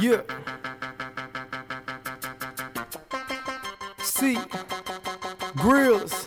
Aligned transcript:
Yeah. 0.00 0.22
C. 4.02 4.38
Grills. 5.56 6.24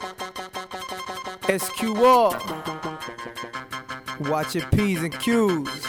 SQR. 1.50 2.40
Watch 4.30 4.54
your 4.54 4.68
P's 4.68 5.02
and 5.02 5.20
Q's. 5.20 5.88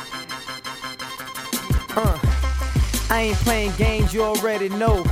Uh, 1.95 2.19
I 3.11 3.21
ain't 3.21 3.37
playing 3.37 3.73
games, 3.77 4.15
you 4.15 4.23
already 4.23 4.71
know. 4.71 5.05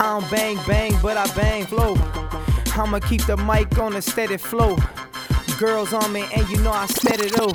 I 0.00 0.18
don't 0.18 0.30
bang 0.30 0.58
bang, 0.66 0.94
but 1.02 1.18
I 1.18 1.26
bang 1.34 1.66
flow. 1.66 1.96
I'ma 2.74 3.00
keep 3.00 3.26
the 3.26 3.36
mic 3.36 3.78
on 3.78 3.96
a 3.96 4.00
steady 4.00 4.38
flow. 4.38 4.78
Girls 5.58 5.92
on 5.92 6.10
me, 6.10 6.24
and 6.34 6.48
you 6.48 6.56
know 6.62 6.72
I 6.72 6.86
set 6.86 7.20
it 7.20 7.38
up. 7.38 7.54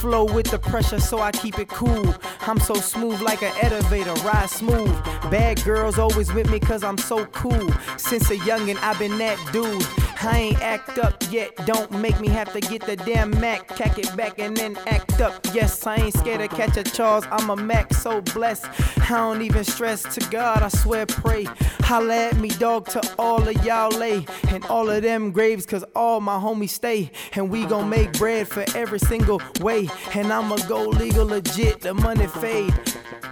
Flow 0.00 0.24
with 0.24 0.50
the 0.50 0.58
pressure, 0.58 0.98
so 0.98 1.20
I 1.20 1.30
keep 1.30 1.60
it 1.60 1.68
cool. 1.68 2.14
I'm 2.46 2.60
so 2.60 2.74
smooth 2.74 3.22
like 3.22 3.42
an 3.42 3.52
elevator, 3.62 4.12
ride 4.22 4.50
smooth. 4.50 4.92
Bad 5.30 5.64
girls 5.64 5.98
always 5.98 6.32
with 6.34 6.50
me 6.50 6.60
cause 6.60 6.84
I'm 6.84 6.98
so 6.98 7.24
cool. 7.26 7.72
Since 7.96 8.30
a 8.30 8.36
youngin', 8.36 8.76
I've 8.82 8.98
been 8.98 9.16
that 9.16 9.38
dude. 9.50 10.03
I 10.22 10.38
ain't 10.38 10.62
act 10.62 10.98
up 10.98 11.14
yet, 11.30 11.54
don't 11.66 11.90
make 11.90 12.18
me 12.20 12.28
have 12.28 12.52
to 12.52 12.60
get 12.60 12.82
the 12.86 12.96
damn 12.96 13.30
Mac, 13.40 13.68
cack 13.68 13.98
it 13.98 14.14
back 14.16 14.38
and 14.38 14.56
then 14.56 14.76
act 14.86 15.20
up. 15.20 15.46
Yes, 15.52 15.86
I 15.86 15.96
ain't 15.96 16.14
scared 16.14 16.40
to 16.40 16.48
catch 16.48 16.76
a 16.76 16.84
Charles, 16.84 17.24
I'm 17.30 17.50
a 17.50 17.56
Mac, 17.56 17.92
so 17.94 18.20
blessed. 18.20 18.66
I 19.10 19.16
don't 19.16 19.42
even 19.42 19.64
stress 19.64 20.02
to 20.14 20.20
God, 20.30 20.62
I 20.62 20.68
swear, 20.68 21.06
pray. 21.06 21.46
Holla 21.84 22.14
at 22.14 22.36
me, 22.38 22.48
dog, 22.48 22.88
to 22.88 23.14
all 23.18 23.46
of 23.46 23.64
y'all 23.64 23.90
lay. 23.90 24.24
And 24.48 24.64
all 24.66 24.88
of 24.88 25.02
them 25.02 25.32
graves, 25.32 25.66
cause 25.66 25.84
all 25.94 26.20
my 26.20 26.38
homies 26.38 26.70
stay. 26.70 27.10
And 27.34 27.50
we 27.50 27.66
gon' 27.66 27.90
make 27.90 28.14
bread 28.14 28.48
for 28.48 28.64
every 28.74 28.98
single 28.98 29.42
way. 29.60 29.88
And 30.14 30.32
I'ma 30.32 30.56
go 30.66 30.84
legal 30.84 31.26
legit, 31.26 31.80
the 31.80 31.92
money 31.92 32.26
fade. 32.26 32.72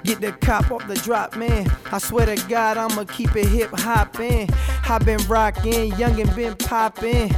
Get 0.05 0.20
the 0.20 0.33
cop 0.33 0.70
off 0.70 0.86
the 0.86 0.97
drop, 0.97 1.36
man. 1.36 1.70
I 1.91 1.98
swear 1.98 2.27
to 2.27 2.36
God, 2.48 2.77
I'ma 2.77 3.05
keep 3.05 3.34
it 3.36 3.47
hip 3.47 3.70
hoppin'. 3.70 4.50
I 4.88 4.98
been 4.98 5.20
rockin', 5.27 5.97
young 5.97 6.20
and 6.20 6.34
been 6.36 6.55
poppin'. 6.56 7.34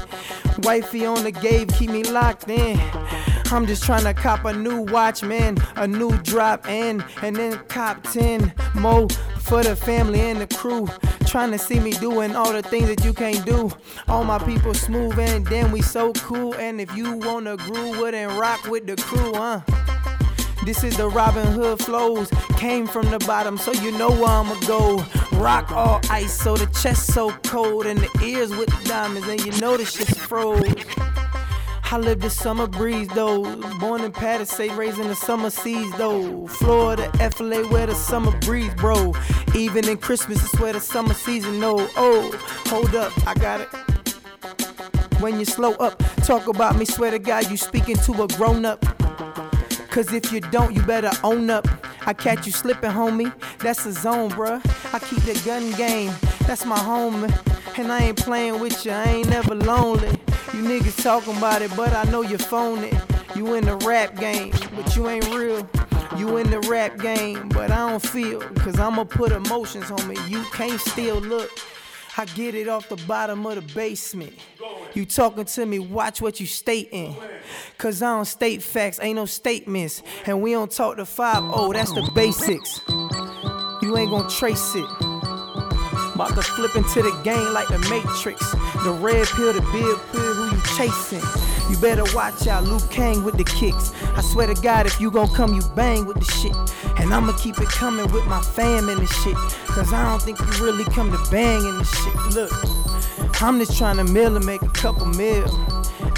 Wifey 0.59 1.06
on 1.06 1.23
the 1.23 1.33
game, 1.33 1.69
keep 1.69 1.91
me 1.91 2.03
locked 2.05 2.48
in. 2.48 2.81
I'm 3.50 3.67
just 3.67 3.84
trying 3.84 4.05
to 4.05 4.14
cop 4.14 4.45
a 4.45 4.53
new 4.53 4.83
watch, 4.83 5.23
man, 5.23 5.59
a 5.77 5.87
new 5.87 6.17
drop 6.19 6.69
in, 6.69 7.05
and 7.22 7.37
then 7.37 7.59
cop 7.69 8.03
10 8.05 8.53
more 8.75 9.09
for 9.39 9.62
the 9.62 9.77
family 9.77 10.20
and 10.20 10.41
the 10.41 10.47
crew. 10.56 10.89
Trying 11.27 11.53
to 11.53 11.59
see 11.59 11.78
me 11.81 11.92
doing 11.92 12.34
all 12.34 12.53
the 12.53 12.62
things 12.62 12.89
that 12.89 13.05
you 13.05 13.12
can't 13.12 13.45
do. 13.45 13.70
All 14.09 14.25
my 14.25 14.39
people 14.39 14.75
smooth 14.75 15.19
and 15.19 15.47
then 15.47 15.70
we 15.70 15.83
so 15.83 16.12
cool. 16.15 16.55
And 16.55 16.81
if 16.81 16.95
you 16.97 17.15
wanna 17.19 17.56
groove 17.56 17.98
with 17.98 18.15
and 18.15 18.33
rock 18.33 18.65
with 18.67 18.87
the 18.87 18.97
crew, 18.97 19.34
huh? 19.34 19.61
This 20.65 20.83
is 20.83 20.97
the 20.97 21.11
Robin 21.11 21.47
Hood 21.47 21.79
flows. 21.81 22.31
Came 22.57 22.87
from 22.87 23.11
the 23.11 23.19
bottom, 23.20 23.59
so 23.59 23.73
you 23.73 23.93
know 23.93 24.11
where 24.11 24.25
I'ma 24.25 24.59
go. 24.67 25.05
Rock 25.33 25.71
all 25.71 26.01
ice, 26.09 26.33
so 26.33 26.56
the 26.56 26.65
chest 26.81 27.12
so 27.12 27.33
cold, 27.45 27.84
and 27.84 28.01
the 28.01 28.25
ears 28.25 28.48
with 28.51 28.71
the 28.71 28.89
diamonds, 28.89 29.29
and 29.29 29.45
you 29.45 29.53
know 29.61 29.77
the 29.77 29.84
shit's 29.84 30.17
froze. 30.17 30.65
I 31.91 31.98
live 31.98 32.21
the 32.21 32.31
summer 32.31 32.67
breeze 32.67 33.09
though. 33.09 33.45
Born 33.79 34.05
in 34.05 34.12
Patterson, 34.12 34.75
raised 34.75 34.98
in 34.98 35.09
the 35.09 35.15
summer 35.15 35.51
seas 35.51 35.93
though. 35.98 36.47
Florida, 36.47 37.11
FLA, 37.31 37.69
where 37.69 37.87
the 37.87 37.95
summer 37.95 38.33
breeze, 38.41 38.75
bro. 38.75 39.15
Even 39.55 39.87
in 39.87 39.99
Christmas, 39.99 40.43
it's 40.43 40.59
where 40.59 40.73
the 40.73 40.81
summer 40.81 41.15
season, 41.15 41.61
no. 41.61 41.87
Oh, 41.97 42.31
hold 42.69 42.95
up, 42.95 43.12
I 43.28 43.34
got 43.34 43.61
it. 43.61 43.69
When 45.21 45.39
you 45.39 45.45
slow 45.45 45.75
up, 45.75 46.03
talk 46.25 46.49
about 46.49 46.77
me, 46.77 46.87
swear 46.87 47.11
to 47.11 47.19
God, 47.19 47.51
you 47.51 47.59
speaking 47.59 47.97
to 47.97 48.23
a 48.23 48.28
grown 48.28 48.65
up. 48.65 48.83
Cause 49.95 50.12
if 50.12 50.33
you 50.33 50.41
don't, 50.41 50.75
you 50.75 50.83
better 50.83 51.12
own 51.23 51.48
up. 51.50 51.69
I 52.05 52.14
catch 52.14 52.47
you 52.47 52.53
slipping, 52.53 52.91
homie. 52.91 53.32
That's 53.60 53.87
a 53.87 53.93
zone, 53.93 54.28
bruh. 54.32 54.60
I 54.93 54.99
keep 54.99 55.21
the 55.21 55.41
gun 55.44 55.71
game. 55.75 56.12
That's 56.49 56.66
my 56.66 56.77
home. 56.77 57.32
And 57.78 57.93
I 57.93 58.00
ain't 58.00 58.19
playing 58.19 58.59
with 58.59 58.84
you. 58.84 58.91
I 58.91 59.05
ain't 59.05 59.28
never 59.28 59.55
lonely. 59.55 60.09
You 60.53 60.65
niggas 60.65 61.00
talking 61.00 61.37
about 61.37 61.62
it, 61.62 61.71
but 61.77 61.93
I 61.93 62.10
know 62.10 62.22
you 62.22 62.38
phone 62.38 62.82
it. 62.82 62.94
You 63.37 63.55
in 63.55 63.66
the 63.66 63.77
rap 63.87 64.16
game, 64.16 64.53
but 64.75 64.97
you 64.97 65.09
ain't 65.09 65.32
real. 65.32 65.65
You 66.19 66.38
in 66.38 66.50
the 66.50 66.59
rap 66.69 66.99
game, 66.99 67.49
but 67.50 67.71
I 67.71 67.88
don't 67.88 68.05
feel. 68.05 68.41
Cause 68.41 68.81
I'ma 68.81 69.05
put 69.05 69.31
emotions 69.31 69.93
on 69.93 70.09
me. 70.09 70.16
You 70.26 70.43
can't 70.53 70.81
still 70.81 71.21
look. 71.21 71.53
I 72.16 72.25
get 72.25 72.56
it 72.56 72.66
off 72.66 72.88
the 72.88 72.97
bottom 73.06 73.47
of 73.47 73.55
the 73.55 73.75
basement. 73.75 74.34
You 74.94 75.05
talking 75.05 75.44
to 75.44 75.66
me, 75.66 75.81
watch 75.81 76.22
what 76.22 76.38
you 76.38 76.47
stating. 76.47 77.16
Cause 77.78 78.00
I 78.00 78.15
don't 78.15 78.25
state 78.25 78.62
facts, 78.62 79.00
ain't 79.03 79.16
no 79.16 79.27
statements. 79.27 80.03
And 80.25 80.41
we 80.41 80.53
don't 80.53 80.71
talk 80.71 80.97
to 80.99 81.05
5 81.05 81.43
oh, 81.43 81.72
that's 81.72 81.93
the 81.93 82.09
basics. 82.15 82.81
You 83.82 83.97
ain't 83.97 84.10
gonna 84.10 84.31
trace 84.31 84.75
it. 84.77 84.87
About 86.15 86.37
to 86.37 86.43
flip 86.43 86.77
into 86.77 87.03
the 87.03 87.10
game 87.25 87.53
like 87.53 87.66
the 87.66 87.81
Matrix. 87.91 88.53
The 88.84 88.93
red 88.93 89.27
pill, 89.27 89.53
the 89.53 89.62
bill 89.72 89.99
pill, 90.12 90.34
who 90.34 90.56
you 90.56 90.62
chasing? 90.77 91.22
You 91.69 91.76
better 91.78 92.05
watch 92.15 92.47
out, 92.47 92.62
Liu 92.62 92.78
Kang 92.91 93.25
with 93.25 93.37
the 93.37 93.44
kicks. 93.44 93.91
I 94.16 94.21
swear 94.21 94.47
to 94.47 94.55
God, 94.62 94.87
if 94.87 95.00
you 95.00 95.11
gon' 95.11 95.34
come, 95.34 95.55
you 95.55 95.62
bang 95.75 96.06
with 96.06 96.19
the 96.19 96.25
shit. 96.25 96.55
And 97.00 97.12
I'ma 97.12 97.32
keep 97.32 97.59
it 97.59 97.69
coming 97.69 98.11
with 98.12 98.26
my 98.26 98.41
fam 98.41 98.88
and 98.88 99.00
the 99.00 99.06
shit. 99.06 99.34
Cause 99.66 99.93
I 99.93 100.05
don't 100.05 100.22
think 100.22 100.38
you 100.38 100.65
really 100.65 100.84
come 100.84 101.11
to 101.11 101.31
bang 101.32 101.59
in 101.59 101.78
the 101.78 101.84
shit. 101.84 102.34
Look, 102.37 102.53
I'm 103.41 103.59
just 103.59 103.77
trying 103.77 103.97
to 103.99 104.05
mill 104.05 104.37
and 104.37 104.45
make 104.45 104.62
a 104.62 104.69
couple 104.69 105.06
mil. 105.06 105.49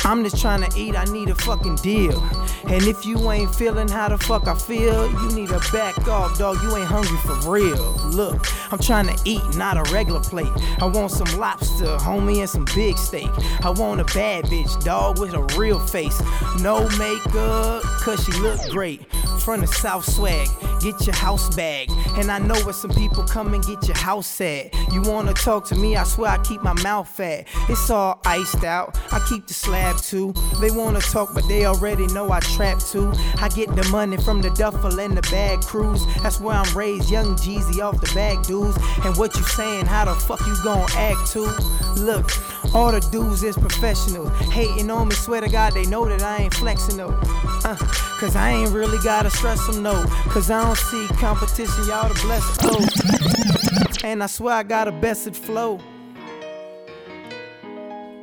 I'm 0.04 0.22
just 0.22 0.41
trying 0.41 0.62
to 0.62 0.78
eat, 0.78 0.94
I 0.94 1.04
need 1.04 1.31
a 1.31 1.34
fucking 1.34 1.77
deal. 1.77 2.22
And 2.69 2.82
if 2.82 3.06
you 3.06 3.31
ain't 3.31 3.54
feeling 3.54 3.88
how 3.88 4.09
the 4.09 4.19
fuck 4.19 4.49
I 4.49 4.54
feel, 4.54 5.10
you 5.10 5.34
need 5.34 5.49
to 5.49 5.60
back 5.72 6.09
off, 6.09 6.37
dog. 6.38 6.60
You 6.62 6.76
ain't 6.76 6.87
hungry 6.87 7.16
for 7.19 7.50
real. 7.50 7.93
Look, 8.06 8.47
I'm 8.72 8.78
trying 8.78 9.06
to 9.06 9.21
eat, 9.25 9.43
not 9.56 9.76
a 9.76 9.93
regular 9.93 10.21
plate. 10.21 10.50
I 10.81 10.87
want 10.87 11.12
some 11.12 11.38
lobster, 11.38 11.97
homie, 11.97 12.41
and 12.41 12.50
some 12.50 12.66
big 12.75 12.99
steak. 12.99 13.31
I 13.62 13.71
want 13.71 14.00
a 14.00 14.05
bad 14.05 14.44
bitch, 14.47 14.82
dog, 14.84 15.21
with 15.21 15.34
a 15.34 15.43
real 15.59 15.78
face. 15.78 16.21
No 16.60 16.88
makeup, 16.99 17.82
cause 17.82 18.25
she 18.25 18.32
look 18.41 18.60
great. 18.71 19.03
From 19.46 19.60
the 19.60 19.68
South 19.68 20.04
swag, 20.04 20.48
get 20.80 21.06
your 21.06 21.14
house 21.14 21.54
bag. 21.54 21.88
And 22.16 22.32
I 22.32 22.40
know 22.40 22.56
where 22.64 22.72
some 22.72 22.90
people 22.90 23.22
come 23.22 23.54
and 23.54 23.64
get 23.64 23.86
your 23.86 23.96
house 23.96 24.40
at. 24.40 24.74
You 24.92 25.02
wanna 25.02 25.34
talk 25.34 25.64
to 25.66 25.76
me, 25.76 25.94
I 25.94 26.02
swear 26.02 26.32
I 26.32 26.38
keep 26.38 26.64
my 26.64 26.72
mouth 26.82 27.08
fat. 27.08 27.46
It's 27.68 27.88
all 27.88 28.20
iced 28.26 28.64
out, 28.64 28.98
I 29.12 29.24
keep 29.28 29.46
the 29.46 29.54
slab 29.54 29.98
too. 29.98 30.34
They 30.60 30.72
wanna 30.72 30.98
talk, 30.98 31.32
but 31.32 31.46
they 31.46 31.64
already 31.64 32.08
know 32.08 32.32
I 32.32 32.40
trap 32.40 32.80
too. 32.80 33.12
I 33.40 33.48
get 33.48 33.72
the 33.76 33.84
money 33.90 34.16
from 34.16 34.42
the 34.42 34.50
duffel 34.50 34.98
and 34.98 35.16
the 35.16 35.22
bag 35.30 35.60
crews. 35.60 36.04
That's 36.24 36.40
where 36.40 36.56
I'm 36.56 36.76
raised, 36.76 37.08
young 37.08 37.36
Jeezy 37.36 37.80
off 37.80 38.00
the 38.00 38.12
bag 38.16 38.42
dudes. 38.42 38.76
And 39.04 39.16
what 39.16 39.36
you 39.36 39.44
saying, 39.44 39.86
how 39.86 40.06
the 40.06 40.14
fuck 40.16 40.44
you 40.44 40.56
gon' 40.64 40.90
act 40.96 41.30
too? 41.30 41.46
Look, 41.94 42.32
all 42.76 42.92
the 42.92 43.00
dudes 43.00 43.42
is 43.42 43.56
professional. 43.56 44.28
Hating 44.28 44.91
on 44.91 45.09
me, 45.09 45.14
swear 45.14 45.41
to 45.41 45.48
God, 45.48 45.72
they 45.72 45.87
know 45.87 46.04
that 46.06 46.20
I 46.22 46.42
ain't 46.42 46.54
flexing 46.54 46.98
though. 46.98 47.19
Uh, 47.64 47.76
Cause 48.20 48.37
I 48.37 48.50
ain't 48.50 48.70
really 48.70 48.98
gotta 49.03 49.31
stress 49.31 49.66
them, 49.66 49.82
no. 49.82 50.04
Cause 50.28 50.50
I 50.50 50.62
don't 50.62 50.76
see 50.76 51.06
competition, 51.14 51.87
y'all 51.87 52.09
the 52.09 52.20
blessed. 52.20 52.60
Oh. 52.64 54.06
And 54.06 54.22
I 54.22 54.26
swear 54.26 54.56
I 54.56 54.62
got 54.62 54.88
a 54.88 54.92
best 54.92 55.34
flow. 55.37 55.81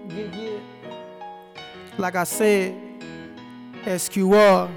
Yeah, 0.09 0.36
yeah. 0.36 0.59
Like 1.97 2.16
I 2.16 2.24
said, 2.24 2.75
SQR. 3.85 4.70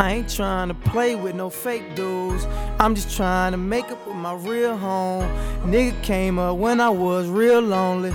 I 0.00 0.12
ain't 0.12 0.30
trying 0.30 0.68
to 0.68 0.74
play 0.74 1.14
with 1.14 1.34
no 1.34 1.50
fake 1.50 1.94
dudes. 1.94 2.46
I'm 2.78 2.94
just 2.94 3.14
trying 3.14 3.52
to 3.52 3.58
make 3.58 3.84
up 3.90 4.06
with 4.06 4.16
my 4.16 4.32
real 4.32 4.74
home. 4.74 5.24
Nigga 5.70 6.02
came 6.02 6.38
up 6.38 6.56
when 6.56 6.80
I 6.80 6.88
was 6.88 7.28
real 7.28 7.60
lonely. 7.60 8.14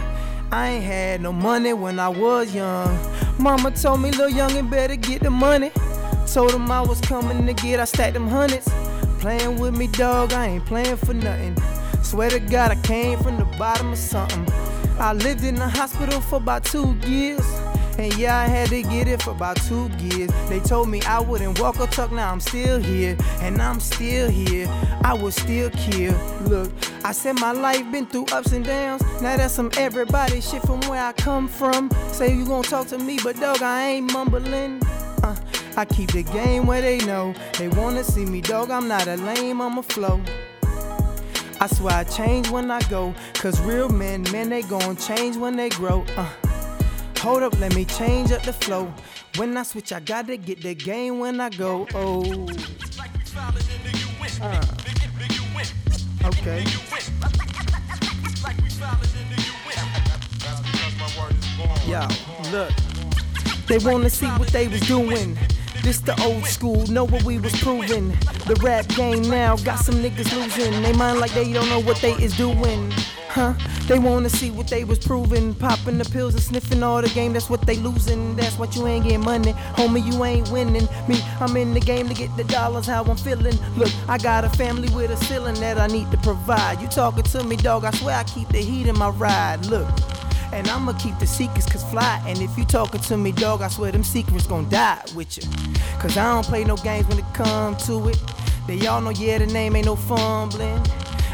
I 0.51 0.69
ain't 0.69 0.83
had 0.83 1.21
no 1.21 1.31
money 1.31 1.73
when 1.73 1.99
I 1.99 2.09
was 2.09 2.55
young. 2.55 2.97
Mama 3.37 3.69
told 3.69 4.01
me, 4.01 4.09
little 4.09 4.35
youngin' 4.35 4.67
better 4.67 4.95
get 4.95 5.21
the 5.21 5.29
money. 5.29 5.71
Told 6.25 6.53
him 6.53 6.71
I 6.71 6.81
was 6.81 6.99
coming 7.01 7.45
to 7.45 7.53
get, 7.53 7.79
I 7.79 7.85
stacked 7.85 8.15
them 8.15 8.27
hundreds. 8.27 8.67
Playing 9.19 9.59
with 9.59 9.77
me, 9.77 9.85
dog, 9.85 10.33
I 10.33 10.47
ain't 10.47 10.65
playing 10.65 10.97
for 10.97 11.13
nothing. 11.13 11.55
Swear 12.01 12.31
to 12.31 12.39
God, 12.39 12.71
I 12.71 12.81
came 12.81 13.19
from 13.19 13.38
the 13.38 13.45
bottom 13.59 13.91
of 13.91 13.99
something. 13.99 14.43
I 14.97 15.13
lived 15.13 15.43
in 15.43 15.53
the 15.53 15.69
hospital 15.69 16.19
for 16.19 16.38
about 16.38 16.65
two 16.65 16.95
years. 17.05 17.45
And 17.97 18.13
yeah, 18.18 18.38
I 18.38 18.47
had 18.47 18.69
to 18.69 18.81
get 18.81 19.07
it 19.07 19.21
for 19.21 19.31
about 19.31 19.57
two 19.57 19.89
years. 20.00 20.30
They 20.50 20.59
told 20.59 20.89
me 20.89 21.01
I 21.03 21.19
wouldn't 21.19 21.59
walk 21.59 21.80
or 21.80 21.88
talk, 21.88 22.12
now 22.12 22.31
I'm 22.31 22.39
still 22.39 22.80
here. 22.80 23.18
And 23.39 23.62
I'm 23.62 23.80
still 23.80 24.30
here, 24.30 24.68
I 25.03 25.13
was 25.13 25.36
still 25.36 25.69
kill. 25.71 26.13
Look, 26.42 26.71
I 27.03 27.12
said 27.12 27.39
my 27.39 27.51
life 27.51 27.89
been 27.92 28.06
through 28.06 28.25
ups 28.33 28.51
and 28.51 28.65
downs. 28.65 29.01
Now 29.21 29.38
that's 29.38 29.53
some 29.53 29.71
everybody 29.77 30.42
shit 30.42 30.62
from 30.63 30.81
where 30.81 31.01
I 31.01 31.13
come 31.13 31.47
from. 31.47 31.89
Say 32.09 32.36
you 32.36 32.45
gon' 32.45 32.63
talk 32.63 32.88
to 32.88 32.97
me, 32.97 33.18
but 33.24 33.39
dog, 33.39 33.62
I 33.62 33.88
ain't 33.88 34.12
mumbling. 34.12 34.81
Uh, 35.24 35.36
I 35.77 35.86
keep 35.86 36.12
the 36.12 36.24
game 36.24 36.65
where 36.65 36.81
they 36.81 36.98
know. 37.06 37.33
They 37.57 37.69
wanna 37.69 38.03
see 38.03 38.25
me, 38.25 38.41
dog, 38.41 38.71
I'm 38.71 38.88
not 38.88 39.07
a 39.07 39.15
lame, 39.15 39.62
I'm 39.62 39.77
a 39.77 39.83
flow. 39.83 40.21
I 41.62 41.68
swear 41.68 41.95
I 41.95 42.03
change 42.03 42.50
when 42.50 42.69
I 42.69 42.81
go. 42.89 43.13
Cause 43.36 43.59
real 43.62 43.88
men, 43.89 44.24
men, 44.31 44.50
they 44.50 44.62
gon' 44.63 44.98
change 44.98 45.38
when 45.38 45.56
they 45.56 45.69
grow. 45.69 46.06
Uh. 46.18 46.30
Hold 47.25 47.42
up, 47.42 47.60
let 47.60 47.74
me 47.74 47.86
change 47.86 48.31
up 48.31 48.44
the 48.44 48.54
flow. 48.54 48.94
When 49.38 49.57
I 49.57 49.63
switch, 49.63 49.92
I 49.92 50.00
gotta 50.00 50.38
get 50.38 50.62
the 50.62 50.75
game 50.75 51.18
when 51.18 51.42
I 51.42 51.50
go. 51.50 51.88
Oh. 51.95 52.22
Uh. 54.39 54.62
Okay. 56.24 56.63
Yo, 61.88 62.07
look. 62.51 62.72
They 63.66 63.80
wanna 63.80 64.12
see 64.12 64.27
what 64.27 64.50
they 64.50 64.68
was 64.68 64.81
doing. 64.81 65.36
This 65.81 66.01
the 66.01 66.16
old 66.22 66.45
school, 66.45 66.86
know 66.92 67.06
what 67.06 67.24
we 67.24 67.39
was 67.39 67.60
proving. 67.60 68.10
The 68.45 68.56
rap 68.62 68.88
game 68.89 69.27
now 69.27 69.56
got 69.57 69.80
some 69.80 69.95
niggas 69.95 70.31
losing. 70.31 70.80
They 70.83 70.94
mind 70.94 71.19
like 71.19 71.31
they 71.31 71.51
don't 71.51 71.69
know 71.69 71.81
what 71.81 71.98
they 72.04 72.13
is 72.24 72.38
doing. 72.38 72.94
Huh? 73.35 73.53
They 73.89 73.99
wanna 73.99 74.29
see 74.29 74.49
what 74.49 74.69
they 74.69 74.85
was 74.85 74.97
proving. 74.97 75.53
Popping 75.55 75.97
the 75.97 76.05
pills 76.05 76.35
and 76.35 76.41
sniffing 76.41 76.81
all 76.81 77.01
the 77.01 77.09
game, 77.09 77.33
that's 77.33 77.49
what 77.49 77.59
they 77.63 77.75
losing. 77.75 78.33
That's 78.37 78.57
what 78.57 78.77
you 78.77 78.87
ain't 78.87 79.03
getting 79.03 79.25
money. 79.25 79.51
Homie, 79.75 80.09
you 80.09 80.23
ain't 80.23 80.49
winning. 80.51 80.87
Me, 81.09 81.19
I'm 81.41 81.57
in 81.57 81.73
the 81.73 81.81
game 81.81 82.07
to 82.07 82.13
get 82.13 82.33
the 82.37 82.45
dollars, 82.45 82.85
how 82.87 83.03
I'm 83.03 83.17
feeling. 83.17 83.59
Look, 83.75 83.91
I 84.07 84.19
got 84.19 84.45
a 84.45 84.49
family 84.51 84.87
with 84.95 85.11
a 85.11 85.17
ceiling 85.25 85.55
that 85.55 85.77
I 85.77 85.87
need 85.87 86.09
to 86.11 86.17
provide. 86.19 86.79
You 86.79 86.87
talking 86.87 87.23
to 87.23 87.43
me, 87.43 87.57
dog, 87.57 87.83
I 87.83 87.91
swear 87.91 88.15
I 88.15 88.23
keep 88.23 88.47
the 88.47 88.59
heat 88.59 88.87
in 88.87 88.97
my 88.97 89.09
ride. 89.09 89.65
Look. 89.65 89.89
And 90.53 90.65
I'ma 90.69 90.93
keep 90.93 91.19
the 91.19 91.27
secrets 91.27 91.65
cause 91.69 91.83
fly. 91.91 92.23
And 92.25 92.39
if 92.39 92.57
you 92.57 92.63
talking 92.63 93.01
to 93.01 93.17
me, 93.17 93.33
dog, 93.33 93.61
I 93.61 93.67
swear 93.67 93.91
them 93.91 94.05
secrets 94.05 94.47
gon' 94.47 94.69
die 94.69 95.03
with 95.13 95.35
you. 95.35 95.43
Cause 95.99 96.15
I 96.15 96.31
don't 96.31 96.45
play 96.45 96.63
no 96.63 96.77
games 96.77 97.05
when 97.07 97.19
it 97.19 97.25
come 97.33 97.75
to 97.88 98.07
it. 98.07 98.17
They 98.65 98.88
all 98.88 99.01
know, 99.01 99.09
yeah, 99.09 99.39
the 99.39 99.47
name 99.47 99.75
ain't 99.75 99.88
no 99.88 99.97
fumbling. 99.97 100.81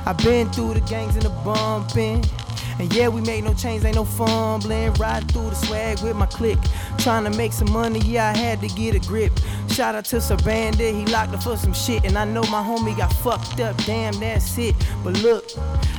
I 0.06 0.14
been 0.14 0.50
through 0.50 0.74
the 0.74 0.82
gangs 0.82 1.16
and 1.16 1.24
the 1.24 1.30
bumping. 1.44 2.24
And 2.80 2.92
yeah, 2.96 3.10
we 3.10 3.22
make 3.22 3.44
no 3.44 3.54
change, 3.54 3.86
ain't 3.86 3.96
no 3.96 4.06
fumbling. 4.06 4.94
Riding 4.94 5.30
through 5.30 5.50
the 5.50 5.56
swag 5.56 6.02
with 6.02 6.16
my 6.16 6.26
clique. 6.26 6.58
Trying 6.98 7.26
to 7.26 7.38
make 7.38 7.54
some 7.54 7.72
money, 7.72 8.00
yeah, 8.00 8.30
I 8.30 8.38
had 8.38 8.60
to 8.62 8.68
get 8.70 8.96
a 8.96 9.00
grip. 9.08 9.32
Shout 9.70 9.94
out 9.94 10.06
to 10.06 10.20
Sir 10.20 10.36
he 10.38 11.06
locked 11.06 11.34
up 11.34 11.44
for 11.44 11.58
some 11.58 11.74
shit. 11.74 12.04
And 12.06 12.18
I 12.18 12.26
know 12.26 12.42
my 12.44 12.64
homie 12.64 12.98
got 12.98 13.14
fucked 13.14 13.60
up, 13.60 13.78
damn, 13.86 14.20
that's 14.20 14.58
it. 14.58 14.76
But 15.04 15.22
look, 15.22 15.46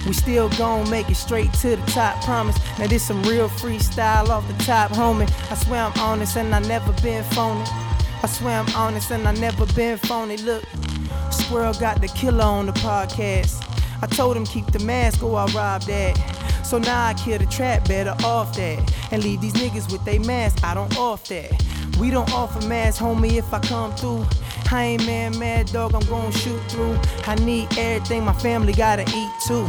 we 0.06 0.12
still 0.12 0.48
gon' 0.50 0.90
make 0.90 1.08
it 1.08 1.14
straight 1.14 1.52
to 1.54 1.76
the 1.76 1.82
top, 1.86 2.22
promise. 2.24 2.58
Now 2.78 2.88
this 2.88 3.06
some 3.06 3.22
real 3.22 3.48
freestyle 3.48 4.28
off 4.30 4.46
the 4.48 4.64
top, 4.64 4.90
homie. 4.90 5.30
I 5.50 5.54
swear 5.54 5.84
I'm 5.84 6.00
honest 6.00 6.36
and 6.36 6.52
I 6.52 6.58
never 6.60 6.92
been 7.00 7.22
phony. 7.24 7.64
I 8.24 8.26
swear 8.26 8.58
I'm 8.58 8.74
honest 8.74 9.10
and 9.12 9.28
I 9.28 9.32
never 9.34 9.66
been 9.74 9.98
phony. 9.98 10.36
Look, 10.38 10.64
Squirrel 11.30 11.74
got 11.74 12.00
the 12.00 12.08
killer 12.08 12.44
on 12.44 12.66
the 12.66 12.72
podcast. 12.72 13.71
I 14.02 14.06
told 14.06 14.36
him 14.36 14.44
keep 14.44 14.66
the 14.66 14.80
mask 14.80 15.22
or 15.22 15.38
I'll 15.38 15.46
rob 15.48 15.82
that. 15.82 16.42
So 16.64 16.78
now 16.78 17.06
I 17.06 17.14
kill 17.14 17.38
the 17.38 17.46
trap, 17.46 17.86
better 17.86 18.14
off 18.24 18.56
that. 18.56 18.94
And 19.12 19.22
leave 19.22 19.40
these 19.40 19.54
niggas 19.54 19.90
with 19.92 20.04
they 20.04 20.18
mask, 20.18 20.64
I 20.64 20.74
don't 20.74 20.96
off 20.98 21.28
that. 21.28 21.50
We 21.98 22.10
don't 22.10 22.32
offer 22.32 22.66
mask, 22.66 23.00
homie, 23.00 23.34
if 23.34 23.52
I 23.52 23.60
come 23.60 23.94
through. 23.94 24.26
I 24.70 24.84
ain't 24.84 25.06
man, 25.06 25.38
mad 25.38 25.66
dog, 25.66 25.94
I'm 25.94 26.04
gon' 26.06 26.32
shoot 26.32 26.60
through. 26.70 26.98
I 27.26 27.34
need 27.36 27.68
everything, 27.78 28.24
my 28.24 28.32
family 28.32 28.72
gotta 28.72 29.02
eat 29.14 29.30
too. 29.46 29.68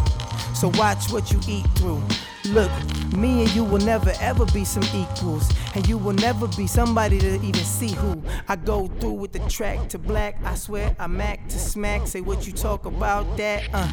So 0.56 0.72
watch 0.76 1.12
what 1.12 1.32
you 1.32 1.40
eat 1.48 1.66
through. 1.76 2.02
Look, 2.46 2.72
me 3.16 3.44
and 3.44 3.56
you 3.56 3.64
will 3.64 3.80
never 3.80 4.14
ever 4.20 4.46
be 4.48 4.66
some 4.66 4.84
equals. 4.94 5.50
And 5.76 5.88
you 5.88 5.98
will 5.98 6.14
never 6.14 6.48
be 6.48 6.68
somebody 6.68 7.20
to 7.20 7.36
even 7.36 7.54
see 7.56 7.92
who. 7.92 8.22
I 8.48 8.58
go 8.58 8.88
through 8.88 9.14
with 9.14 9.32
the 9.32 9.40
track 9.50 9.90
to 9.90 9.98
black. 9.98 10.38
I 10.44 10.56
swear 10.56 10.96
I'm 11.00 11.20
act 11.22 11.52
to 11.52 11.60
smack. 11.60 12.08
Say 12.08 12.22
what 12.22 12.46
you 12.46 12.54
talk 12.54 12.86
about 12.86 13.38
that. 13.38 13.70
Uh, 13.74 13.88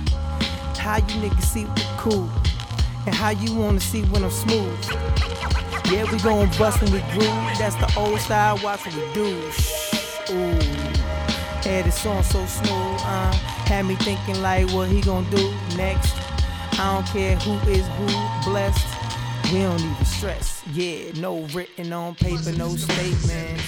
how 0.80 0.96
you 0.96 1.28
niggas 1.28 1.42
see 1.42 1.64
what 1.64 1.86
cool. 1.98 2.28
And 3.06 3.14
how 3.14 3.30
you 3.30 3.54
wanna 3.54 3.80
see 3.80 4.02
when 4.04 4.24
I'm 4.24 4.30
smooth. 4.30 4.78
Yeah, 5.90 6.10
we 6.10 6.18
gon' 6.18 6.48
bust 6.58 6.80
when 6.80 6.92
we 6.92 7.00
groove. 7.12 7.58
That's 7.58 7.76
the 7.76 7.92
old 7.98 8.18
style, 8.20 8.58
watch 8.62 8.86
what 8.86 8.94
we 8.94 9.12
do. 9.12 9.50
Shh, 9.52 10.30
ooh. 10.30 10.58
Yeah, 11.64 11.82
this 11.82 12.00
song 12.00 12.22
so 12.22 12.44
smooth, 12.46 13.00
uh. 13.04 13.32
Had 13.68 13.86
me 13.86 13.94
thinking 13.96 14.40
like 14.40 14.70
what 14.70 14.88
he 14.88 15.02
gon' 15.02 15.28
do 15.30 15.52
next. 15.76 16.14
I 16.78 16.94
don't 16.94 17.06
care 17.08 17.36
who 17.36 17.70
is 17.70 17.86
who, 17.98 18.50
blessed. 18.50 18.86
We 19.52 19.60
don't 19.60 19.80
even 19.80 20.04
stress. 20.04 20.62
Yeah, 20.72 21.12
no 21.16 21.42
written 21.52 21.92
on 21.92 22.14
paper, 22.14 22.52
no 22.52 22.74
statement. 22.76 23.60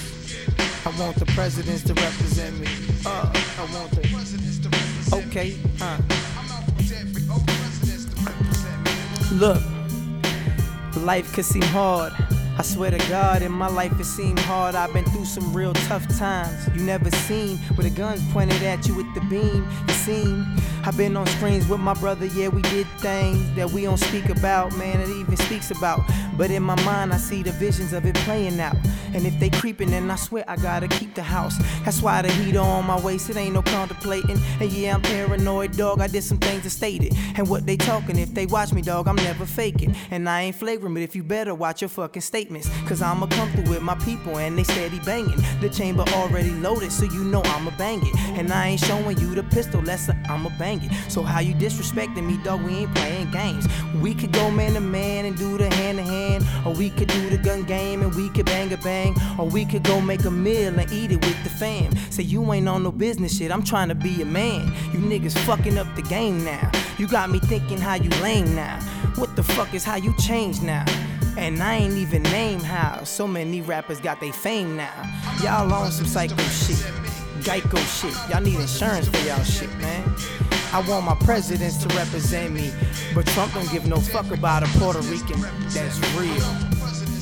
I 0.87 0.91
want 0.99 1.17
the 1.17 1.27
presidents 1.27 1.83
to 1.85 1.95
represent 1.95 2.59
me. 2.59 2.69
Uh, 3.05 3.31
I 3.59 3.75
want 3.75 3.91
the. 3.91 4.01
Presidents 4.09 4.59
to 4.61 4.69
represent 4.69 5.27
me. 5.27 5.31
Okay, 5.31 5.57
uh. 5.81 6.22
Look, 9.33 9.63
life 10.95 11.33
could 11.33 11.47
seem 11.47 11.63
hard. 11.63 12.13
I 12.59 12.63
swear 12.63 12.91
to 12.91 12.99
God, 13.09 13.41
in 13.41 13.51
my 13.51 13.67
life 13.67 13.99
it 13.99 14.05
seemed 14.05 14.39
hard. 14.41 14.75
I've 14.75 14.93
been 14.93 15.07
through 15.07 15.25
some 15.25 15.55
real 15.55 15.73
tough 15.73 16.07
times. 16.19 16.69
You 16.77 16.83
never 16.83 17.11
seen 17.11 17.59
with 17.75 17.87
a 17.87 17.91
gun 17.91 18.21
pointed 18.31 18.63
at 18.63 18.87
you 18.87 18.95
with 18.95 19.13
the 19.15 19.23
beam. 19.23 19.67
You 19.89 19.95
seen? 19.95 20.47
I've 20.85 20.97
been 20.97 21.17
on 21.17 21.29
screens 21.29 21.69
with 21.69 21.79
my 21.79 21.95
brother, 21.95 22.27
yeah, 22.27 22.49
we 22.49 22.61
did 22.63 22.89
things 22.99 23.55
that 23.55 23.71
we 23.71 23.83
don't 23.85 23.99
speak 23.99 24.29
about, 24.31 24.77
man, 24.77 25.01
it 25.01 25.09
even 25.11 25.37
speaks 25.37 25.71
about. 25.71 26.01
But 26.37 26.51
in 26.51 26.65
my 26.65 26.75
mind, 26.83 27.13
I 27.13 27.19
see 27.19 27.45
the 27.45 27.53
visions 27.53 27.93
of 27.93 28.05
it 28.05 28.17
playing 28.17 28.59
out. 28.59 28.75
And 29.15 29.25
if 29.25 29.39
they 29.39 29.49
creeping, 29.49 29.91
then 29.91 30.11
I 30.11 30.17
swear 30.17 30.45
I 30.49 30.57
gotta 30.57 30.89
keep 30.89 31.15
the 31.15 31.23
house. 31.23 31.57
That's 31.85 32.03
why 32.03 32.23
the 32.23 32.33
heater 32.33 32.59
on 32.59 32.87
my 32.87 32.99
waist, 33.01 33.31
it 33.31 33.37
ain't 33.37 33.55
no 33.55 33.63
contemplating. 33.63 34.41
And 34.59 34.73
yeah, 34.73 34.95
I'm 34.95 35.03
paranoid, 35.03 35.77
dog. 35.77 36.01
I 36.01 36.09
did 36.09 36.25
some 36.25 36.39
things 36.39 36.63
to 36.65 36.71
state 36.71 37.03
it. 37.05 37.15
And 37.37 37.49
what 37.49 37.65
they 37.65 37.77
talking, 37.77 38.19
if 38.19 38.35
they 38.35 38.47
watch 38.47 38.73
me, 38.73 38.83
dog, 38.83 39.07
I'm 39.07 39.17
never 39.17 39.47
faking. 39.47 39.95
And 40.11 40.29
I 40.29 40.43
ain't 40.43 40.57
flagrant, 40.57 40.95
but 40.95 41.03
if 41.03 41.15
you 41.15 41.23
better 41.23 41.55
watch 41.55 41.83
your 41.83 41.91
fucking 41.91 42.23
statements. 42.23 42.69
Cause 42.89 43.03
I'ma 43.03 43.27
come 43.27 43.51
through 43.53 43.71
with 43.71 43.83
my 43.83 43.95
people 43.97 44.39
and 44.39 44.59
they 44.59 44.65
steady 44.65 44.99
banging. 45.01 45.39
The 45.61 45.69
chamber 45.69 46.05
already 46.15 46.51
loaded, 46.51 46.91
so 46.91 47.05
you 47.05 47.23
know 47.23 47.43
I'ma 47.45 47.71
bang 47.77 48.01
it. 48.03 48.17
And 48.39 48.53
I 48.53 48.69
ain't 48.69 48.81
showing 48.81 49.19
you 49.19 49.35
the 49.35 49.45
pistol, 49.45 49.81
less 49.83 50.11
I'ma 50.29 50.51
bang 50.59 50.72
So 51.09 51.23
how 51.23 51.41
you 51.41 51.55
disrespecting 51.55 52.27
me, 52.27 52.39
dog? 52.43 52.63
We 52.63 52.75
ain't 52.75 52.95
playing 52.95 53.31
games. 53.31 53.67
We 54.01 54.15
could 54.15 54.33
go 54.33 54.51
man 54.51 54.75
to 54.75 54.81
man 54.81 55.25
and 55.27 55.37
do 55.37 55.59
the 55.59 55.73
hand 55.75 55.99
to 55.99 56.05
hand. 56.05 56.45
Or 56.65 56.73
we 56.73 56.91
could 56.91 57.09
do 57.09 57.29
the 57.29 57.39
gun 57.39 57.65
game 57.65 58.03
and 58.03 58.15
we 58.15 58.29
could 58.31 58.47
bang 58.47 58.73
a 58.73 58.77
bang. 58.77 59.15
Or 59.39 59.47
we 59.47 59.65
could 59.65 59.83
go 59.83 60.01
make 60.01 60.25
a 60.25 60.31
meal 60.31 60.79
and 60.79 60.93
eat 60.93 61.13
it 61.13 61.25
with 61.25 61.43
the 61.45 61.51
fam. 61.51 61.95
Say 62.11 62.23
you 62.23 62.53
ain't 62.53 62.69
on 62.69 62.83
no 62.83 62.93
business 62.93 63.37
shit, 63.37 63.51
I'm 63.51 63.63
trying 63.63 63.89
to 63.89 63.95
be 63.95 64.23
a 64.23 64.25
man. 64.25 64.67
You 64.93 64.99
niggas 64.99 65.37
fucking 65.41 65.79
up 65.79 65.95
the 65.97 66.03
game 66.03 66.45
now. 66.45 66.71
You 66.99 67.07
got 67.09 67.31
me 67.31 67.39
thinking 67.39 67.79
how 67.79 67.95
you 67.95 68.11
lame 68.23 68.55
now. 68.55 68.81
What 69.17 69.37
the 69.37 69.43
fuck 69.43 69.75
is 69.75 69.85
how 69.85 69.97
you 69.97 70.15
change 70.19 70.63
now? 70.63 70.85
And 71.37 71.63
I 71.63 71.77
ain't 71.77 71.95
even 71.95 72.23
name 72.25 72.61
how 72.61 73.05
so 73.05 73.27
many 73.27 73.63
rappers 73.63 74.01
got 74.01 74.21
they 74.21 74.31
fame 74.31 74.77
now. 74.77 74.93
Y'all 75.43 75.73
on 75.73 75.91
some 75.91 76.07
psycho 76.07 76.37
shit, 76.37 76.77
Geico 77.41 77.79
shit. 78.01 78.15
Y'all 78.31 78.43
need 78.43 78.61
insurance 78.61 79.09
for 79.09 79.27
y'all 79.27 79.43
shit, 79.43 79.75
man. 79.79 80.15
I 80.73 80.81
want 80.89 81.05
my 81.05 81.15
presidents 81.17 81.77
to 81.85 81.89
represent 81.95 82.55
me, 82.55 82.73
but 83.15 83.27
Trump 83.27 83.53
don't 83.53 83.71
give 83.71 83.87
no 83.87 83.97
fuck 83.97 84.31
about 84.31 84.63
a 84.63 84.79
Puerto 84.79 85.01
Rican 85.01 85.39
that's 85.69 85.99
real 86.17 86.41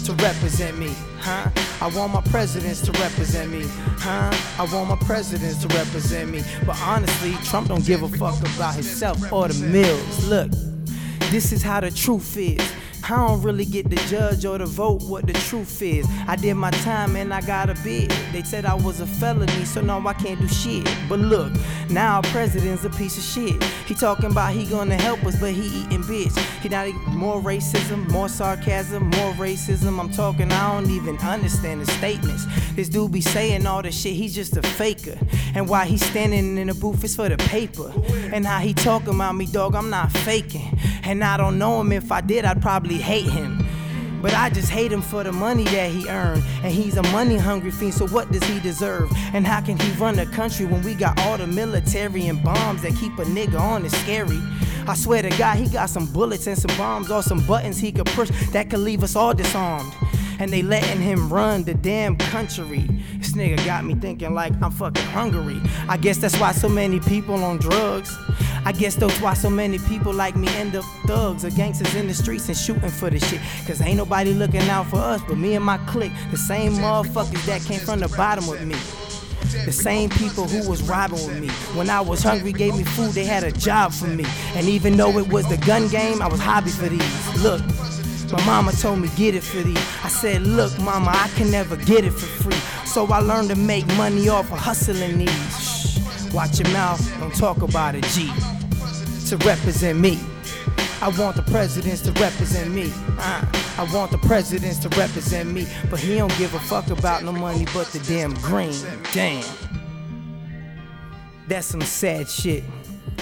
to 0.05 0.13
represent 0.23 0.79
me, 0.79 0.95
huh? 1.19 1.51
I 1.81 1.89
want 1.89 2.13
my 2.13 2.21
presidents 2.31 2.81
to 2.83 2.93
represent 2.93 3.51
me, 3.51 3.65
huh? 3.99 4.33
I 4.57 4.73
want 4.73 4.89
my 4.89 4.97
presidents 5.05 5.61
to 5.65 5.69
represent 5.77 6.31
me, 6.31 6.43
but 6.65 6.81
honestly, 6.83 7.35
Trump 7.45 7.67
don't 7.69 7.85
give 7.85 8.05
a 8.05 8.09
fuck 8.09 8.39
about 8.55 8.75
himself 8.75 9.33
or 9.33 9.49
the 9.49 9.67
mills. 9.67 10.29
Look, 10.29 10.53
this 11.33 11.51
is 11.51 11.61
how 11.61 11.81
the 11.81 11.91
truth 11.91 12.37
is. 12.37 12.61
I 13.05 13.17
don't 13.17 13.43
really 13.43 13.65
get 13.65 13.91
to 13.91 13.97
judge 14.09 14.45
or 14.45 14.59
to 14.59 14.67
vote 14.67 15.03
what 15.03 15.27
the 15.27 15.33
truth 15.33 15.83
is. 15.83 16.07
I 16.29 16.37
did 16.37 16.55
my 16.55 16.71
time 16.71 17.17
and 17.17 17.33
I 17.33 17.41
got 17.41 17.71
a 17.71 17.75
bid. 17.83 18.11
They 18.33 18.43
said 18.43 18.65
I 18.65 18.75
was 18.75 19.01
a 19.01 19.07
felony, 19.07 19.65
so 19.65 19.81
now 19.81 20.07
I 20.07 20.13
can't 20.15 20.41
do 20.41 20.49
shit. 20.49 20.89
But 21.09 21.19
look, 21.19 21.53
now 21.89 22.17
our 22.17 22.23
president's 22.25 22.85
a 22.85 22.91
piece 22.91 23.19
of 23.19 23.25
shit. 23.25 23.63
He 23.87 23.95
talking 23.95 24.31
about 24.31 24.53
he 24.53 24.65
gonna 24.67 24.97
help 24.97 25.25
us, 25.25 25.39
but 25.41 25.53
he 25.53 25.83
eating 25.83 26.03
bitch. 26.03 26.37
He 26.61 26.69
not 26.69 26.89
more 27.09 27.41
racism, 27.41 28.09
more 28.11 28.29
sarcasm, 28.29 29.05
more 29.11 29.33
racism. 29.33 29.99
I'm 29.99 30.11
talking, 30.11 30.51
I 30.53 30.73
don't 30.73 30.91
even 30.91 31.17
understand 31.19 31.81
the 31.81 31.87
statements. 31.93 32.47
This 32.75 32.89
dude 32.89 33.13
be 33.13 33.21
saying 33.21 33.67
all 33.67 33.83
this 33.83 34.01
shit, 34.01 34.15
he's 34.15 34.35
just 34.35 34.57
a 34.57 34.63
faker. 34.63 35.19
And 35.55 35.69
why 35.69 35.87
he 35.87 35.97
standing 35.97 36.59
in 36.59 36.69
the 36.69 36.75
booth 36.75 37.03
is 37.03 37.17
for 37.17 37.29
the 37.29 37.37
paper. 37.37 37.93
And 38.33 38.47
how 38.47 38.59
he 38.59 38.75
talking 38.75 39.15
about 39.15 39.35
me, 39.35 39.47
dog, 39.47 39.75
I'm 39.75 39.91
not 39.91 40.13
faking. 40.13 40.79
And 41.03 41.25
I 41.25 41.37
don't 41.37 41.59
know 41.59 41.81
him. 41.81 41.93
If 41.93 42.13
I 42.13 42.21
did, 42.21 42.45
I'd 42.45 42.63
probably 42.63 42.90
hate 42.99 43.29
him. 43.29 43.65
But 44.21 44.35
I 44.35 44.51
just 44.51 44.69
hate 44.69 44.93
him 44.93 45.01
for 45.01 45.25
the 45.25 45.33
money 45.33 45.65
that 45.65 45.91
he 45.91 46.09
earned. 46.09 46.45
And 46.63 46.73
he's 46.73 46.97
a 46.97 47.03
money 47.05 47.37
hungry 47.37 47.71
fiend, 47.71 47.95
so 47.95 48.07
what 48.09 48.31
does 48.31 48.45
he 48.45 48.61
deserve? 48.61 49.11
And 49.33 49.47
how 49.47 49.61
can 49.63 49.79
he 49.79 49.91
run 49.93 50.17
the 50.17 50.27
country 50.27 50.67
when 50.67 50.83
we 50.83 50.95
got 50.95 51.19
all 51.21 51.39
the 51.39 51.47
military 51.47 52.27
and 52.27 52.43
bombs 52.43 52.83
that 52.83 52.95
keep 52.97 53.19
a 53.19 53.25
nigga 53.25 53.59
on? 53.59 53.85
It's 53.87 53.97
scary. 53.99 54.41
I 54.87 54.95
swear 54.95 55.23
to 55.23 55.31
God, 55.31 55.57
he 55.57 55.69
got 55.69 55.89
some 55.89 56.07
bullets 56.07 56.47
and 56.47 56.59
some 56.59 56.77
bombs 56.77 57.11
or 57.11 57.23
some 57.23 57.47
buttons 57.47 57.79
he 57.79 57.93
could 57.93 58.07
push 58.07 58.31
that 58.51 58.69
could 58.69 58.81
leave 58.81 59.03
us 59.03 59.17
all 59.17 59.33
disarmed. 59.33 59.93
And 60.41 60.51
they 60.51 60.63
letting 60.63 61.03
him 61.03 61.31
run 61.31 61.65
the 61.65 61.75
damn 61.75 62.17
country. 62.17 62.87
This 63.19 63.33
nigga 63.33 63.63
got 63.67 63.85
me 63.85 63.95
thinking 63.95 64.33
like 64.33 64.55
I'm 64.63 64.71
fucking 64.71 65.05
hungry. 65.05 65.61
I 65.87 65.99
guess 65.99 66.17
that's 66.17 66.41
why 66.41 66.53
so 66.53 66.67
many 66.67 66.99
people 66.99 67.45
on 67.45 67.59
drugs. 67.59 68.17
I 68.65 68.73
guess 68.73 68.95
that's 68.95 69.21
why 69.21 69.35
so 69.35 69.51
many 69.51 69.79
people 69.81 70.15
like 70.15 70.37
me 70.37 70.49
end 70.57 70.77
up 70.77 70.85
thugs 71.07 71.45
or 71.45 71.51
gangsters 71.51 71.95
in 71.95 72.09
the 72.09 72.15
streets 72.15 72.49
and 72.49 72.57
shooting 72.57 72.89
for 72.89 73.11
the 73.11 73.21
shit. 73.21 73.41
Cause 73.67 73.83
ain't 73.83 73.99
nobody 73.99 74.33
looking 74.33 74.63
out 74.63 74.87
for 74.87 74.97
us 74.97 75.21
but 75.29 75.37
me 75.37 75.57
and 75.57 75.65
my 75.65 75.77
clique. 75.87 76.13
The 76.31 76.39
same 76.39 76.73
motherfuckers 76.73 77.45
that 77.45 77.63
came 77.63 77.81
from 77.81 78.01
the 78.01 78.09
bottom 78.09 78.47
with 78.47 78.65
me. 78.65 78.77
The 79.67 79.73
same 79.73 80.09
people 80.09 80.45
who 80.45 80.67
was 80.69 80.83
robbing 80.83 81.27
with 81.27 81.39
me. 81.39 81.49
When 81.77 81.91
I 81.91 82.01
was 82.01 82.23
hungry, 82.23 82.53
gave 82.53 82.77
me 82.77 82.85
food, 82.85 83.13
they 83.13 83.25
had 83.25 83.45
a 83.45 83.53
job 83.53 83.93
for 83.93 84.07
me. 84.07 84.25
And 84.55 84.67
even 84.69 84.97
though 84.97 85.19
it 85.19 85.29
was 85.29 85.47
the 85.49 85.57
gun 85.59 85.89
game, 85.89 86.23
I 86.23 86.29
was 86.29 86.41
hobby 86.41 86.71
for 86.71 86.89
these. 86.89 87.43
Look, 87.43 87.61
my 88.33 88.45
mama 88.47 88.73
told 88.73 89.01
me 89.01 89.09
get 89.17 89.35
it 89.35 89.43
for 89.43 89.63
thee. 89.63 89.77
I 90.05 90.09
said, 90.09 90.43
look, 90.43 90.79
mama, 90.81 91.11
I 91.13 91.29
can 91.37 91.51
never 91.51 91.77
get 91.77 92.05
it 92.05 92.13
for 92.13 92.27
free. 92.43 92.87
So 92.87 93.07
I 93.07 93.19
learned 93.19 93.51
to 93.51 93.57
make 93.57 93.87
money 93.97 94.29
off 94.29 94.53
of 94.53 94.59
hustling 94.59 95.19
these. 95.19 95.31
Shh, 95.59 96.33
watch 96.33 96.59
your 96.61 96.69
mouth, 96.71 97.01
don't 97.19 97.35
talk 97.35 97.63
about 97.63 97.95
a 97.95 98.01
G. 98.03 98.31
To 99.29 99.37
represent 99.39 99.99
me. 99.99 100.19
I 101.03 101.09
want 101.19 101.37
the 101.37 101.43
presidents 101.43 102.03
to 102.03 102.13
represent 102.21 102.73
me. 102.73 102.93
Uh, 103.19 103.45
I 103.79 103.89
want 103.95 104.11
the 104.11 104.19
presidents 104.19 104.79
to 104.81 104.89
represent 104.91 105.51
me. 105.51 105.67
But 105.89 105.99
he 106.01 106.17
don't 106.17 106.37
give 106.37 106.53
a 106.55 106.59
fuck 106.59 106.91
about 106.91 107.25
no 107.25 107.33
money 107.33 107.65
but 107.73 107.87
the 107.87 108.01
damn 108.01 108.35
green. 108.35 108.75
Damn. 109.13 109.45
That's 111.49 111.67
some 111.67 111.81
sad 111.81 112.29
shit. 112.29 112.65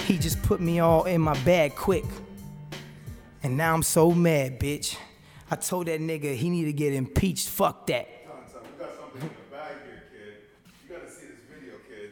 He 0.07 0.19
just 0.19 0.43
put 0.43 0.61
me 0.61 0.81
all 0.81 1.05
in 1.05 1.21
my 1.21 1.39
bag 1.45 1.77
quick. 1.77 2.05
And 3.43 3.57
now 3.57 3.75
I'm 3.75 3.83
so 3.83 4.13
mad, 4.13 4.59
bitch. 4.59 4.97
I 5.51 5.57
told 5.57 5.87
that 5.87 6.01
nigga 6.01 6.35
he 6.35 6.51
need 6.51 6.65
to 6.65 6.73
get 6.73 6.93
impeached. 6.93 7.49
Fuck 7.49 7.87
that. 7.87 8.09